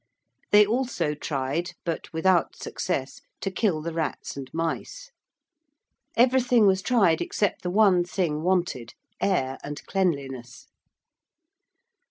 They 0.51 0.65
also 0.65 1.13
tried, 1.13 1.73
but 1.85 2.11
without 2.11 2.55
success, 2.55 3.21
to 3.41 3.51
kill 3.51 3.83
the 3.83 3.93
rats 3.93 4.35
and 4.35 4.51
mice. 4.51 5.11
Everything 6.17 6.65
was 6.65 6.81
tried 6.81 7.21
except 7.21 7.61
the 7.61 7.69
one 7.69 8.03
thing 8.03 8.41
wanted 8.41 8.95
air 9.21 9.59
and 9.63 9.85
cleanliness. 9.85 10.65